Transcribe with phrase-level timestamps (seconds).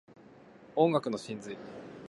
[0.75, 1.55] 音楽の真髄